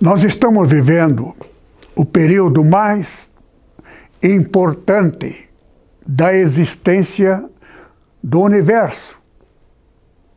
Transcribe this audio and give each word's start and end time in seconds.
Nós 0.00 0.24
estamos 0.24 0.66
vivendo 0.66 1.36
o 1.94 2.06
período 2.06 2.64
mais 2.64 3.28
importante 4.22 5.46
da 6.06 6.32
existência 6.32 7.44
do 8.22 8.40
universo. 8.40 9.20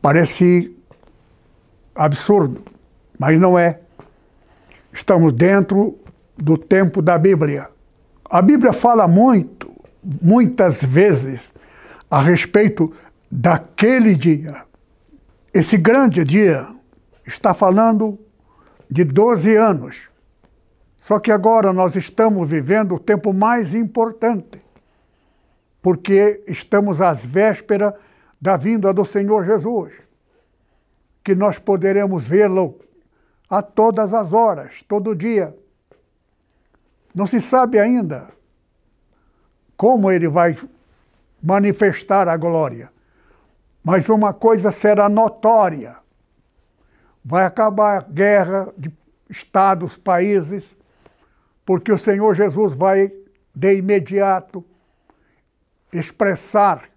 Parece 0.02 0.76
absurdo, 1.94 2.62
mas 3.18 3.40
não 3.40 3.58
é. 3.58 3.80
Estamos 4.92 5.32
dentro 5.32 5.98
do 6.36 6.58
tempo 6.58 7.00
da 7.00 7.16
Bíblia. 7.16 7.70
A 8.28 8.42
Bíblia 8.42 8.70
fala 8.70 9.08
muito, 9.08 9.74
muitas 10.20 10.82
vezes, 10.82 11.50
a 12.10 12.20
respeito 12.20 12.92
daquele 13.30 14.14
dia. 14.14 14.62
Esse 15.54 15.78
grande 15.78 16.22
dia 16.22 16.68
está 17.26 17.54
falando 17.54 18.18
de 18.90 19.04
12 19.04 19.56
anos. 19.56 20.08
Só 21.00 21.18
que 21.18 21.30
agora 21.30 21.72
nós 21.72 21.96
estamos 21.96 22.48
vivendo 22.48 22.94
o 22.94 22.98
tempo 22.98 23.32
mais 23.32 23.74
importante, 23.74 24.62
porque 25.82 26.42
estamos 26.46 27.00
às 27.00 27.24
vésperas 27.24 27.94
da 28.40 28.56
vinda 28.56 28.92
do 28.92 29.04
Senhor 29.04 29.44
Jesus, 29.44 29.92
que 31.22 31.34
nós 31.34 31.58
poderemos 31.58 32.24
vê-lo 32.24 32.78
a 33.50 33.62
todas 33.62 34.14
as 34.14 34.32
horas, 34.32 34.82
todo 34.88 35.14
dia. 35.14 35.54
Não 37.14 37.26
se 37.26 37.40
sabe 37.40 37.78
ainda 37.78 38.28
como 39.76 40.10
ele 40.10 40.28
vai 40.28 40.56
manifestar 41.42 42.28
a 42.28 42.36
glória, 42.36 42.90
mas 43.84 44.08
uma 44.08 44.32
coisa 44.32 44.70
será 44.70 45.08
notória: 45.08 45.96
vai 47.24 47.44
acabar 47.44 47.98
a 47.98 48.02
guerra 48.02 48.72
de 48.76 48.92
estados, 49.30 49.96
países, 49.96 50.76
porque 51.64 51.90
o 51.90 51.98
Senhor 51.98 52.34
Jesus 52.34 52.74
vai 52.74 53.10
de 53.54 53.76
imediato 53.76 54.64
expressar 55.92 56.90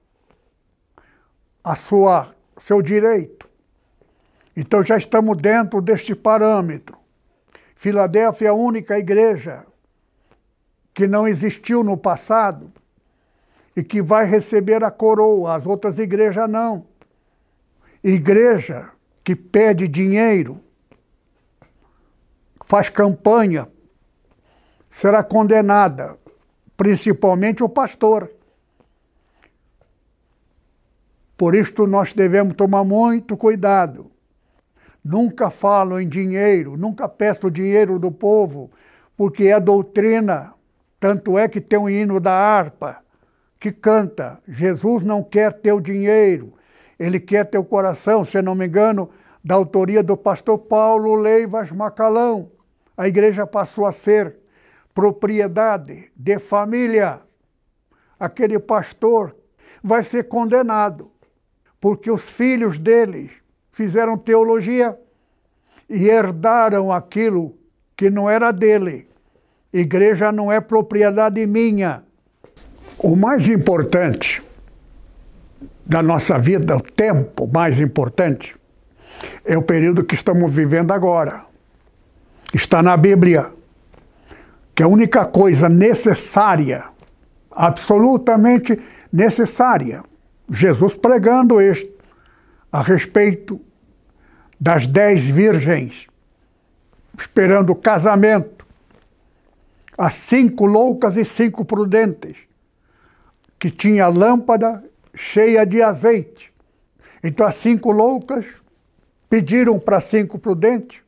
a 1.64 1.76
sua 1.76 2.36
seu 2.58 2.82
direito. 2.82 3.48
Então 4.56 4.84
já 4.84 4.98
estamos 4.98 5.38
dentro 5.38 5.82
deste 5.82 6.16
parâmetro. 6.16 6.98
Filadélfia 7.76 8.48
é 8.48 8.50
a 8.50 8.54
única 8.54 8.98
igreja 8.98 9.66
que 10.94 11.08
não 11.08 11.28
existiu 11.28 11.84
no 11.84 11.96
passado 11.96 12.72
e 13.76 13.84
que 13.84 14.02
vai 14.02 14.26
receber 14.26 14.84
a 14.84 14.90
coroa, 14.90 15.56
as 15.56 15.68
outras 15.68 16.00
igrejas 16.00 16.50
não. 16.50 16.88
Igreja 18.04 18.90
que 19.28 19.36
pede 19.36 19.90
dinheiro, 19.90 20.62
faz 22.66 22.88
campanha, 22.88 23.68
será 24.90 25.22
condenada, 25.22 26.18
principalmente 26.78 27.62
o 27.62 27.68
pastor. 27.68 28.32
Por 31.36 31.56
isto 31.56 31.86
nós 31.86 32.14
devemos 32.14 32.56
tomar 32.56 32.86
muito 32.86 33.36
cuidado. 33.36 34.10
Nunca 35.04 35.50
falo 35.50 36.00
em 36.00 36.08
dinheiro, 36.08 36.78
nunca 36.78 37.10
peço 37.10 37.52
dinheiro 37.52 38.00
do 38.00 38.10
povo, 38.10 38.72
porque 39.18 39.48
é 39.48 39.60
doutrina. 39.60 40.54
Tanto 41.02 41.38
é 41.38 41.50
que 41.50 41.60
tem 41.60 41.78
um 41.78 41.90
hino 41.90 42.22
da 42.22 42.32
harpa 42.32 43.04
que 43.60 43.74
canta: 43.74 44.42
Jesus 44.48 45.04
não 45.04 45.22
quer 45.22 45.52
teu 45.52 45.82
dinheiro, 45.82 46.54
ele 47.00 47.20
quer 47.20 47.46
teu 47.46 47.64
coração. 47.64 48.26
Se 48.26 48.42
não 48.42 48.56
me 48.56 48.66
engano, 48.66 49.10
da 49.44 49.56
autoria 49.56 50.04
do 50.04 50.18
pastor 50.18 50.58
Paulo 50.58 51.16
Leivas 51.16 51.72
Macalão. 51.72 52.52
A 52.96 53.08
igreja 53.08 53.46
passou 53.46 53.86
a 53.86 53.92
ser 53.92 54.36
propriedade 54.94 56.12
de 56.16 56.40
família. 56.40 57.22
Aquele 58.20 58.58
pastor 58.58 59.36
vai 59.84 60.02
ser 60.02 60.28
condenado, 60.28 61.12
porque 61.80 62.10
os 62.10 62.24
filhos 62.24 62.80
deles 62.80 63.32
fizeram 63.72 64.18
teologia 64.18 64.98
e 65.88 66.10
herdaram 66.10 66.92
aquilo 66.92 67.56
que 67.96 68.10
não 68.10 68.30
era 68.30 68.52
dele. 68.52 69.08
Igreja 69.72 70.32
não 70.32 70.52
é 70.52 70.60
propriedade 70.60 71.46
minha. 71.46 72.04
O 72.98 73.16
mais 73.16 73.48
importante 73.48 74.47
da 75.88 76.04
nossa 76.04 76.38
vida, 76.38 76.76
o 76.76 76.82
tempo 76.82 77.50
mais 77.52 77.80
importante, 77.80 78.56
é 79.46 79.58
o 79.58 79.62
período 79.62 80.04
que 80.04 80.16
estamos 80.16 80.52
vivendo 80.52 80.92
agora. 80.92 81.46
Está 82.54 82.84
na 82.84 82.98
Bíblia 82.98 83.54
que 84.76 84.84
a 84.84 84.88
única 84.88 85.26
coisa 85.26 85.70
necessária, 85.70 86.84
absolutamente 87.50 88.78
necessária, 89.12 90.04
Jesus 90.50 90.94
pregando 90.94 91.62
isto 91.62 91.90
a 92.70 92.82
respeito 92.82 93.60
das 94.60 94.88
dez 94.88 95.24
virgens, 95.24 96.08
esperando 97.18 97.70
o 97.72 97.76
casamento, 97.76 98.68
as 99.98 100.16
cinco 100.16 100.66
loucas 100.66 101.16
e 101.16 101.24
cinco 101.24 101.64
prudentes, 101.64 102.36
que 103.58 103.72
tinha 103.72 104.08
lâmpada 104.08 104.84
cheia 105.18 105.66
de 105.66 105.82
azeite. 105.82 106.54
Então 107.24 107.46
as 107.46 107.56
cinco 107.56 107.92
loucas 107.92 108.46
pediram 109.30 109.80
para 109.80 110.00
cinco 110.00 110.38
prudentes 110.40 111.02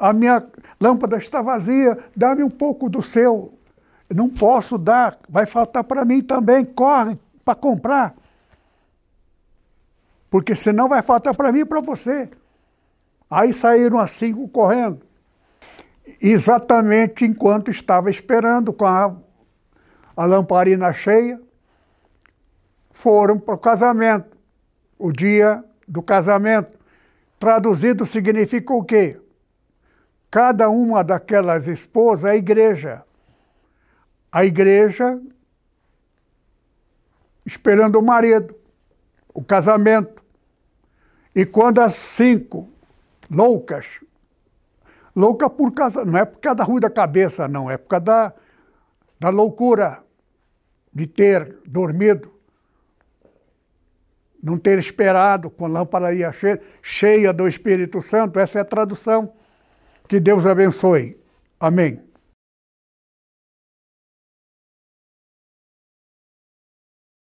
a 0.00 0.14
minha 0.14 0.42
lâmpada 0.80 1.18
está 1.18 1.42
vazia, 1.42 1.98
dá-me 2.16 2.42
um 2.42 2.48
pouco 2.48 2.88
do 2.88 3.02
seu. 3.02 3.52
Não 4.08 4.30
posso 4.30 4.78
dar, 4.78 5.18
vai 5.28 5.44
faltar 5.44 5.84
para 5.84 6.06
mim 6.06 6.22
também, 6.22 6.64
corre 6.64 7.18
para 7.44 7.54
comprar. 7.54 8.14
Porque 10.30 10.56
senão 10.56 10.88
vai 10.88 11.02
faltar 11.02 11.36
para 11.36 11.52
mim 11.52 11.60
e 11.60 11.64
para 11.66 11.82
você. 11.82 12.30
Aí 13.30 13.52
saíram 13.52 13.98
as 13.98 14.12
cinco 14.12 14.48
correndo. 14.48 15.02
Exatamente 16.20 17.26
enquanto 17.26 17.70
estava 17.70 18.10
esperando 18.10 18.72
com 18.72 18.86
a, 18.86 19.14
a 20.16 20.24
lamparina 20.24 20.92
cheia, 20.94 21.38
foram 23.00 23.38
para 23.38 23.54
o 23.54 23.58
casamento. 23.58 24.36
O 24.98 25.10
dia 25.10 25.64
do 25.88 26.02
casamento. 26.02 26.78
Traduzido 27.38 28.04
significa 28.04 28.72
o 28.74 28.84
quê? 28.84 29.18
Cada 30.30 30.68
uma 30.68 31.02
daquelas 31.02 31.66
esposas 31.66 32.26
é 32.26 32.30
a 32.30 32.36
igreja. 32.36 33.02
A 34.30 34.44
igreja 34.44 35.20
esperando 37.44 37.98
o 37.98 38.02
marido, 38.02 38.54
o 39.34 39.42
casamento. 39.42 40.22
E 41.34 41.46
quando 41.46 41.80
as 41.80 41.94
cinco 41.94 42.68
loucas, 43.30 43.86
louca 45.16 45.48
por 45.48 45.72
causa, 45.72 46.04
não 46.04 46.18
é 46.18 46.24
por 46.24 46.38
causa 46.38 46.56
da 46.56 46.64
rua 46.64 46.80
da 46.80 46.90
cabeça, 46.90 47.48
não, 47.48 47.70
é 47.70 47.76
por 47.76 47.88
causa 47.88 48.04
da, 48.04 48.34
da 49.18 49.28
loucura 49.30 50.04
de 50.92 51.06
ter 51.06 51.56
dormido, 51.66 52.30
não 54.42 54.58
ter 54.58 54.78
esperado 54.78 55.50
com 55.50 55.66
a 55.66 55.68
lâmpada 55.68 56.12
ia 56.12 56.32
cheia, 56.32 56.60
cheia 56.82 57.32
do 57.32 57.46
Espírito 57.46 58.00
Santo, 58.02 58.38
essa 58.38 58.58
é 58.58 58.62
a 58.62 58.64
tradução. 58.64 59.32
Que 60.08 60.18
Deus 60.18 60.46
abençoe. 60.46 61.16
Amém. 61.58 62.09